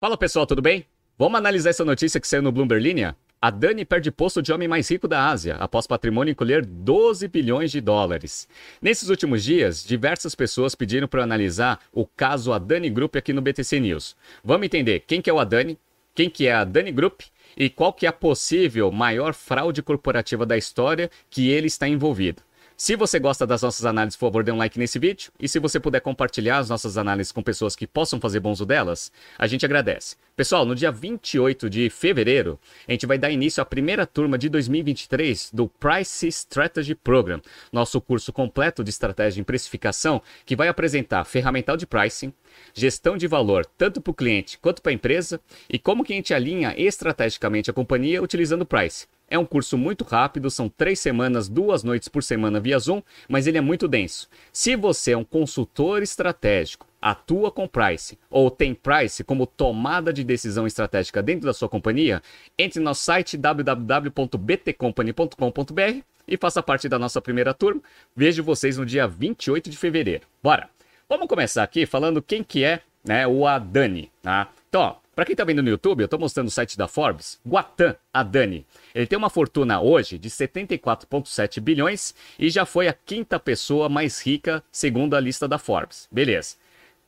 [0.00, 0.86] Fala pessoal, tudo bem?
[1.18, 3.14] Vamos analisar essa notícia que saiu no Bloomberg Linha?
[3.38, 7.70] A Dani perde posto de homem mais rico da Ásia, após patrimônio encolher 12 bilhões
[7.70, 8.48] de dólares.
[8.80, 13.78] Nesses últimos dias, diversas pessoas pediram para analisar o caso Adani Group aqui no BTC
[13.78, 14.16] News.
[14.42, 15.78] Vamos entender quem que é o Adani,
[16.14, 17.20] quem que é a Dani Group
[17.54, 22.42] e qual que é a possível maior fraude corporativa da história que ele está envolvido.
[22.82, 25.30] Se você gosta das nossas análises, por favor, dê um like nesse vídeo.
[25.38, 28.64] E se você puder compartilhar as nossas análises com pessoas que possam fazer bom uso
[28.64, 30.16] delas, a gente agradece.
[30.34, 32.58] Pessoal, no dia 28 de fevereiro,
[32.88, 38.00] a gente vai dar início à primeira turma de 2023 do Price Strategy Program, nosso
[38.00, 42.32] curso completo de estratégia em precificação, que vai apresentar ferramental de pricing,
[42.72, 46.16] gestão de valor tanto para o cliente quanto para a empresa e como que a
[46.16, 49.06] gente alinha estrategicamente a companhia utilizando o price.
[49.30, 53.46] É um curso muito rápido, são três semanas, duas noites por semana via Zoom, mas
[53.46, 54.28] ele é muito denso.
[54.52, 60.24] Se você é um consultor estratégico, atua com Price ou tem Price como tomada de
[60.24, 62.20] decisão estratégica dentro da sua companhia,
[62.58, 67.80] entre no nosso site www.btcompany.com.br e faça parte da nossa primeira turma.
[68.14, 70.26] Vejo vocês no dia 28 de fevereiro.
[70.42, 70.68] Bora!
[71.08, 74.10] Vamos começar aqui falando quem que é né, o Adani.
[74.22, 74.48] Tá?
[74.68, 77.40] Então, ó, para quem está vendo no YouTube, eu estou mostrando o site da Forbes,
[77.46, 78.64] Guatan Adani.
[78.94, 84.24] Ele tem uma fortuna hoje de 74,7 bilhões e já foi a quinta pessoa mais
[84.24, 86.08] rica segundo a lista da Forbes.
[86.10, 86.56] Beleza.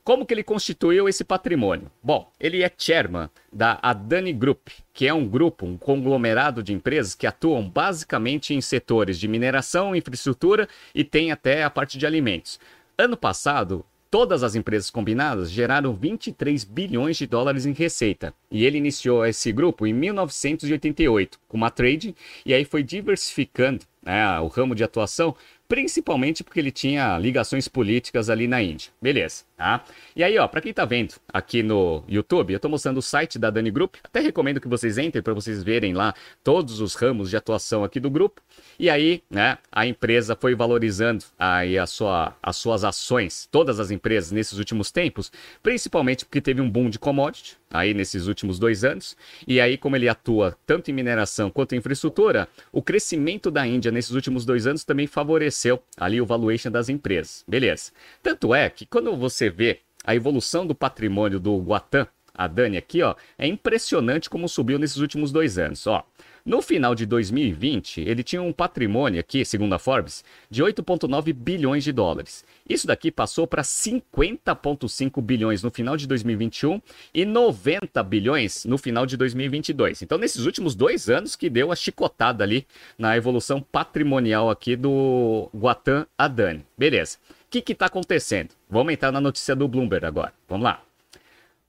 [0.05, 1.89] Como que ele constituiu esse patrimônio?
[2.03, 7.15] Bom, ele é chairman da Adani Group, que é um grupo, um conglomerado de empresas
[7.15, 12.59] que atuam basicamente em setores de mineração, infraestrutura e tem até a parte de alimentos.
[12.99, 18.35] Ano passado, Todas as empresas combinadas geraram 23 bilhões de dólares em receita.
[18.51, 24.39] E ele iniciou esse grupo em 1988 com uma trade e aí foi diversificando né,
[24.41, 25.35] o ramo de atuação,
[25.73, 28.91] principalmente porque ele tinha ligações políticas ali na Índia.
[29.01, 29.83] Beleza, tá?
[30.15, 33.39] E aí, ó, para quem tá vendo aqui no YouTube, eu tô mostrando o site
[33.39, 33.95] da Dani Group.
[34.05, 36.13] Até recomendo que vocês entrem para vocês verem lá
[36.45, 38.43] todos os ramos de atuação aqui do grupo.
[38.79, 43.91] E aí, né, a empresa foi valorizando aí a sua, as suas ações, todas as
[43.91, 48.85] empresas nesses últimos tempos, principalmente porque teve um boom de commodity aí nesses últimos dois
[48.85, 49.17] anos.
[49.49, 53.91] E aí, como ele atua tanto em mineração quanto em infraestrutura, o crescimento da Índia
[53.91, 55.62] nesses últimos dois anos também favoreceu
[55.97, 57.45] ali o valuation das empresas.
[57.47, 57.93] Beleza.
[58.23, 63.03] Tanto é que quando você vê a evolução do patrimônio do Guatan, a Dani aqui,
[63.03, 66.05] ó, é impressionante como subiu nesses últimos dois anos, ó.
[66.45, 71.85] No final de 2020, ele tinha um patrimônio aqui, segundo a Forbes, de 8,9 bilhões
[71.85, 72.45] de dólares.
[72.69, 76.83] Isso daqui passou para 50,5 bilhões no final de 2021
[77.15, 80.03] e 90 bilhões no final de 2022.
[80.03, 82.67] Então, nesses últimos dois anos que deu a chicotada ali
[82.99, 86.67] na evolução patrimonial aqui do Guatan Adani.
[86.77, 87.19] Beleza.
[87.47, 88.51] O que está acontecendo?
[88.69, 90.33] Vamos entrar na notícia do Bloomberg agora.
[90.49, 90.83] Vamos lá.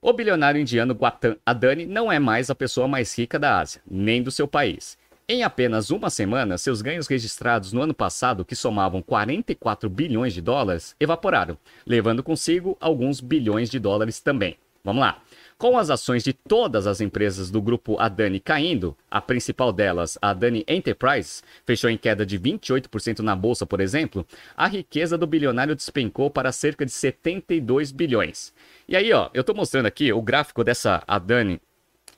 [0.05, 4.21] O bilionário indiano Gautam Adani não é mais a pessoa mais rica da Ásia, nem
[4.21, 4.97] do seu país.
[5.29, 10.41] Em apenas uma semana, seus ganhos registrados no ano passado, que somavam 44 bilhões de
[10.41, 14.57] dólares, evaporaram, levando consigo alguns bilhões de dólares também.
[14.83, 15.21] Vamos lá.
[15.57, 20.29] Com as ações de todas as empresas do grupo Adani caindo, a principal delas, a
[20.29, 24.25] Adani Enterprise, fechou em queda de 28% na bolsa, por exemplo,
[24.57, 28.53] a riqueza do bilionário despencou para cerca de 72 bilhões.
[28.87, 31.61] E aí, ó, eu estou mostrando aqui o gráfico dessa Adani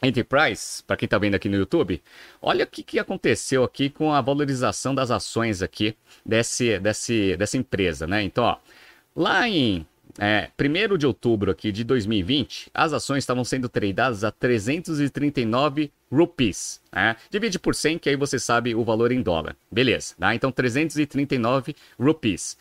[0.02, 2.02] Enterprise, para quem está vendo aqui no YouTube,
[2.42, 7.58] olha o que, que aconteceu aqui com a valorização das ações aqui desse, desse, dessa
[7.58, 8.22] empresa, né?
[8.24, 8.58] Então, ó,
[9.16, 9.86] lá em
[10.18, 16.82] é, 1 de outubro aqui de 2020, as ações estavam sendo tradeadas a 339 rupees.
[16.94, 17.16] Né?
[17.30, 19.56] Divide por 100, que aí você sabe o valor em dólar.
[19.72, 20.34] Beleza, tá?
[20.34, 22.58] Então 339 rupees.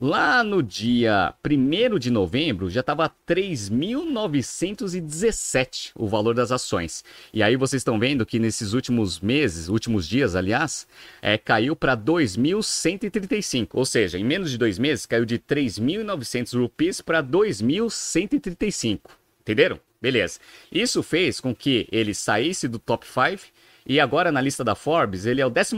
[0.00, 7.04] Lá no dia 1 de novembro já estava 3.917 o valor das ações.
[7.32, 10.86] E aí vocês estão vendo que nesses últimos meses, últimos dias, aliás,
[11.20, 13.68] é, caiu para 2.135.
[13.74, 19.00] Ou seja, em menos de dois meses caiu de 3.900 rupees para 2.135.
[19.42, 19.78] Entenderam?
[20.00, 20.40] Beleza.
[20.72, 23.52] Isso fez com que ele saísse do top 5
[23.86, 25.76] e agora na lista da Forbes ele é o 15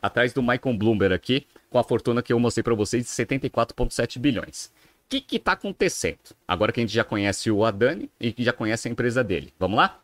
[0.00, 4.20] atrás do Michael Bloomberg aqui com a fortuna que eu mostrei para vocês de 74,7
[4.20, 4.70] bilhões.
[5.06, 6.20] O que está acontecendo?
[6.46, 9.52] Agora que a gente já conhece o Adani e que já conhece a empresa dele.
[9.58, 10.00] Vamos lá?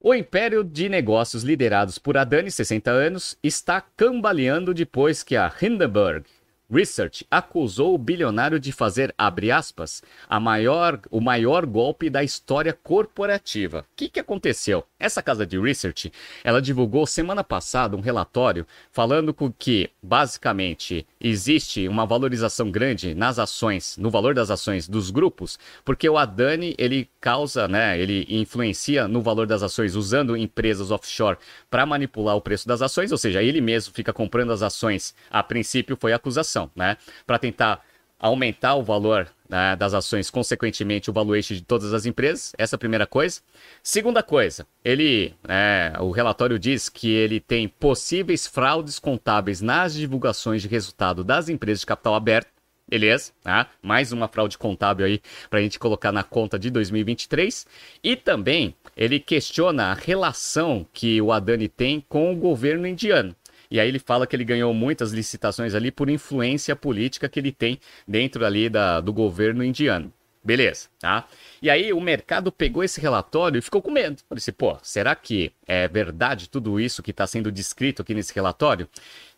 [0.00, 6.24] O império de negócios liderados por Adani, 60 anos, está cambaleando depois que a Hindenburg
[6.70, 12.74] Research acusou o bilionário de fazer, abre aspas, a maior, o maior golpe da história
[12.74, 13.80] corporativa.
[13.80, 14.84] O que, que aconteceu?
[15.00, 16.12] Essa casa de research,
[16.44, 23.96] ela divulgou semana passada um relatório falando que, basicamente, existe uma valorização grande nas ações,
[23.96, 29.22] no valor das ações dos grupos, porque o Adani, ele causa, né, ele influencia no
[29.22, 31.38] valor das ações usando empresas offshore
[31.70, 35.14] para manipular o preço das ações, ou seja, ele mesmo fica comprando as ações.
[35.30, 36.96] A princípio foi acusação né?
[37.26, 37.82] Para tentar
[38.18, 42.52] aumentar o valor né, das ações, consequentemente o valuation de todas as empresas.
[42.58, 43.40] Essa é a primeira coisa.
[43.82, 50.62] Segunda coisa, ele, é, o relatório diz que ele tem possíveis fraudes contábeis nas divulgações
[50.62, 52.58] de resultado das empresas de capital aberto.
[52.90, 53.68] Beleza, tá?
[53.82, 55.20] mais uma fraude contábil aí
[55.50, 57.66] para a gente colocar na conta de 2023.
[58.02, 63.36] E também ele questiona a relação que o Adani tem com o governo indiano.
[63.70, 67.52] E aí ele fala que ele ganhou muitas licitações ali por influência política que ele
[67.52, 70.12] tem dentro ali da, do governo indiano.
[70.42, 71.26] Beleza, tá?
[71.60, 74.22] E aí o mercado pegou esse relatório e ficou com medo.
[74.28, 78.34] Falei assim, pô, será que é verdade tudo isso que está sendo descrito aqui nesse
[78.34, 78.88] relatório?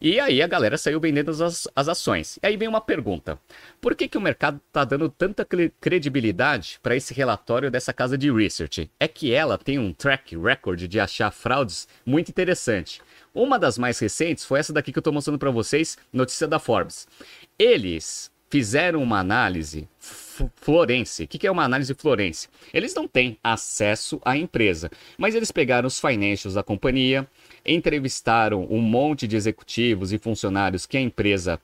[0.00, 2.38] E aí a galera saiu vendendo as, as ações.
[2.42, 3.38] E aí vem uma pergunta.
[3.80, 5.44] Por que, que o mercado está dando tanta
[5.80, 8.88] credibilidade para esse relatório dessa casa de research?
[9.00, 13.02] É que ela tem um track record de achar fraudes muito interessante.
[13.34, 16.58] Uma das mais recentes foi essa daqui que eu estou mostrando para vocês, notícia da
[16.58, 17.06] Forbes.
[17.58, 19.88] Eles fizeram uma análise
[20.56, 21.22] florense.
[21.22, 22.48] O que é uma análise florense?
[22.74, 27.28] Eles não têm acesso à empresa, mas eles pegaram os financials da companhia,
[27.64, 31.60] entrevistaram um monte de executivos e funcionários que a empresa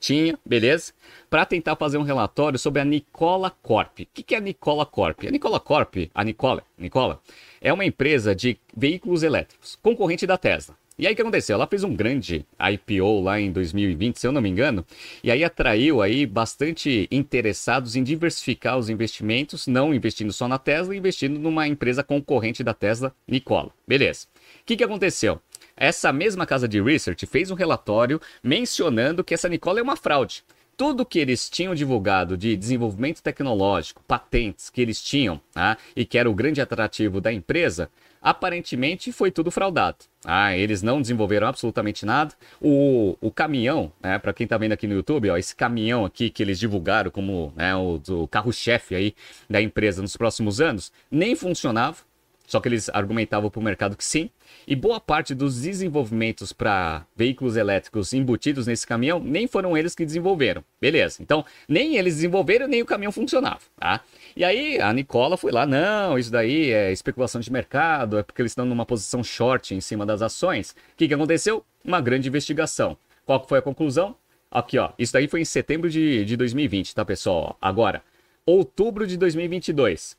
[0.00, 0.92] tinha, beleza?
[1.28, 4.00] Para tentar fazer um relatório sobre a Nicola Corp.
[4.00, 5.24] O que é a Nicola Corp?
[5.26, 7.20] A Nicola Corp, a Nicola, Nicola,
[7.60, 10.76] é uma empresa de veículos elétricos, concorrente da Tesla.
[10.96, 11.54] E aí o que aconteceu?
[11.54, 14.86] Ela fez um grande IPO lá em 2020, se eu não me engano,
[15.24, 20.94] e aí atraiu aí bastante interessados em diversificar os investimentos, não investindo só na Tesla,
[20.94, 23.72] investindo numa empresa concorrente da Tesla, Nikola.
[23.88, 24.28] Beleza.
[24.60, 25.40] O que, que aconteceu?
[25.76, 30.44] Essa mesma casa de research fez um relatório mencionando que essa Nikola é uma fraude
[30.76, 35.76] tudo que eles tinham divulgado de desenvolvimento tecnológico, patentes que eles tinham, tá?
[35.94, 37.90] e que era o grande atrativo da empresa,
[38.20, 39.98] aparentemente foi tudo fraudado.
[40.24, 42.34] Ah, eles não desenvolveram absolutamente nada.
[42.60, 46.30] O, o caminhão, né, para quem está vendo aqui no YouTube, ó, esse caminhão aqui
[46.30, 49.14] que eles divulgaram como né, o, o carro-chefe aí
[49.48, 51.98] da empresa nos próximos anos, nem funcionava.
[52.46, 54.28] Só que eles argumentavam para o mercado que sim.
[54.66, 60.04] E boa parte dos desenvolvimentos para veículos elétricos embutidos nesse caminhão nem foram eles que
[60.04, 60.62] desenvolveram.
[60.80, 61.22] Beleza.
[61.22, 63.60] Então, nem eles desenvolveram, nem o caminhão funcionava.
[63.78, 64.00] Tá?
[64.36, 68.42] E aí a Nicola foi lá, não, isso daí é especulação de mercado, é porque
[68.42, 70.70] eles estão numa posição short em cima das ações.
[70.70, 71.64] O que, que aconteceu?
[71.84, 72.96] Uma grande investigação.
[73.24, 74.14] Qual foi a conclusão?
[74.50, 74.90] Aqui, ó.
[74.98, 77.56] Isso daí foi em setembro de, de 2020, tá, pessoal?
[77.60, 78.02] Agora,
[78.46, 80.16] outubro de 2022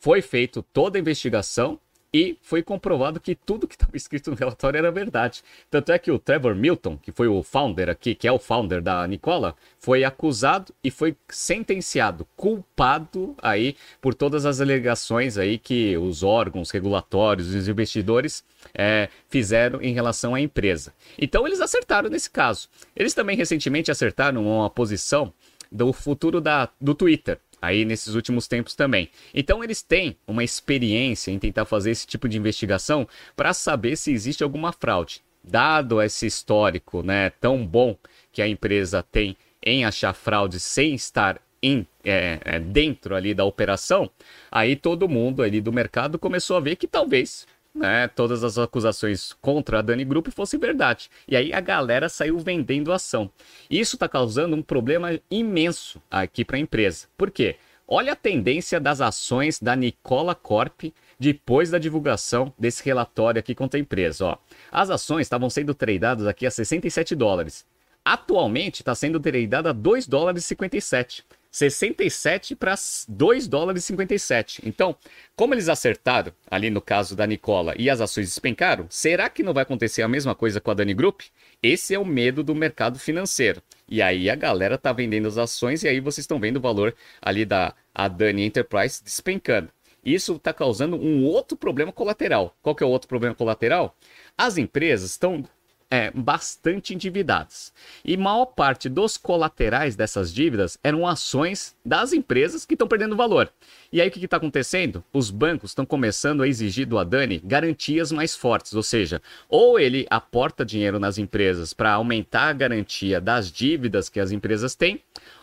[0.00, 1.78] foi feito toda a investigação
[2.12, 5.44] e foi comprovado que tudo que estava escrito no relatório era verdade.
[5.70, 8.82] Tanto é que o Trevor Milton, que foi o founder aqui, que é o founder
[8.82, 15.96] da Nicola, foi acusado e foi sentenciado, culpado aí por todas as alegações aí que
[15.96, 18.42] os órgãos regulatórios, os investidores
[18.74, 20.92] é, fizeram em relação à empresa.
[21.16, 22.68] Então eles acertaram nesse caso.
[22.96, 25.32] Eles também recentemente acertaram uma posição
[25.70, 29.08] do futuro da, do Twitter aí nesses últimos tempos também.
[29.34, 34.12] Então eles têm uma experiência em tentar fazer esse tipo de investigação para saber se
[34.12, 35.22] existe alguma fraude.
[35.42, 37.96] Dado esse histórico, né, tão bom
[38.32, 43.44] que a empresa tem em achar fraude sem estar em, é, é, dentro ali da
[43.44, 44.10] operação,
[44.50, 47.46] aí todo mundo ali do mercado começou a ver que talvez
[47.80, 51.10] né, todas as acusações contra a Dani Group fossem verdade.
[51.26, 53.30] E aí a galera saiu vendendo ação.
[53.70, 57.06] Isso está causando um problema imenso aqui para a empresa.
[57.16, 57.56] Por quê?
[57.88, 60.84] Olha a tendência das ações da Nicola Corp
[61.18, 64.26] depois da divulgação desse relatório aqui contra a empresa.
[64.26, 64.36] Ó.
[64.70, 67.66] As ações estavam sendo tradeadas aqui a 67 dólares.
[68.04, 71.24] Atualmente está sendo tradada a 2 dólares e 57.
[71.50, 72.74] 67 para
[73.08, 74.62] 2 dólares e 57.
[74.64, 74.96] Então,
[75.34, 79.52] como eles acertaram ali no caso da Nicola e as ações despencaram, será que não
[79.52, 81.22] vai acontecer a mesma coisa com a Dani Group?
[81.62, 83.62] Esse é o medo do mercado financeiro.
[83.88, 86.94] E aí a galera tá vendendo as ações e aí vocês estão vendo o valor
[87.20, 87.74] ali da
[88.16, 89.70] Dani Enterprise despencando.
[90.04, 92.56] Isso está causando um outro problema colateral.
[92.62, 93.94] Qual que é o outro problema colateral?
[94.38, 95.44] As empresas estão
[95.90, 97.72] é, bastante endividadas.
[98.04, 103.52] E maior parte dos colaterais dessas dívidas eram ações das empresas que estão perdendo valor.
[103.92, 105.02] E aí o que está acontecendo?
[105.12, 110.06] Os bancos estão começando a exigir do Adani garantias mais fortes, ou seja, ou ele
[110.08, 115.02] aporta dinheiro nas empresas para aumentar a garantia das dívidas que as empresas têm,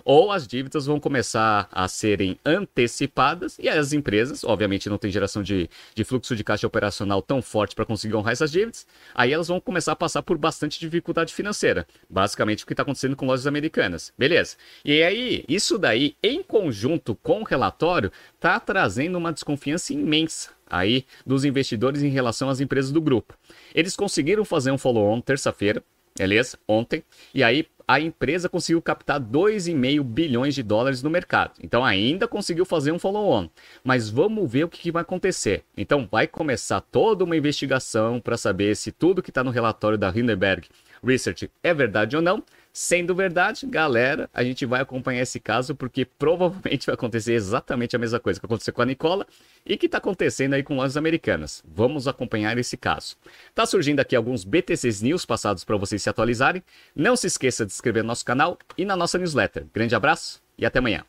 [0.09, 5.43] ou as dívidas vão começar a serem antecipadas e as empresas, obviamente, não tem geração
[5.43, 9.49] de, de fluxo de caixa operacional tão forte para conseguir honrar essas dívidas, aí elas
[9.49, 11.85] vão começar a passar por bastante dificuldade financeira.
[12.09, 14.13] Basicamente o que está acontecendo com lojas americanas.
[14.17, 14.55] Beleza.
[14.85, 21.05] E aí, isso daí, em conjunto com o relatório, está trazendo uma desconfiança imensa aí
[21.25, 23.37] dos investidores em relação às empresas do grupo.
[23.75, 25.83] Eles conseguiram fazer um follow-on terça-feira,
[26.17, 26.57] beleza?
[26.65, 27.03] Ontem.
[27.33, 31.53] E aí a empresa conseguiu captar 2,5 bilhões de dólares no mercado.
[31.63, 33.47] Então ainda conseguiu fazer um follow-on.
[33.81, 35.63] Mas vamos ver o que, que vai acontecer.
[35.75, 40.09] Então vai começar toda uma investigação para saber se tudo que está no relatório da
[40.09, 40.67] Hindenburg
[41.07, 42.43] Research é verdade ou não.
[42.79, 47.99] Sendo verdade, galera, a gente vai acompanhar esse caso porque provavelmente vai acontecer exatamente a
[47.99, 49.25] mesma coisa que aconteceu com a Nicola
[49.65, 51.63] e que está acontecendo aí com lojas americanas.
[51.67, 53.15] Vamos acompanhar esse caso.
[53.55, 56.61] Tá surgindo aqui alguns BTCs News passados para vocês se atualizarem.
[56.95, 59.65] Não se esqueça de se inscrever no nosso canal e na nossa newsletter.
[59.73, 61.03] Grande abraço e até amanhã.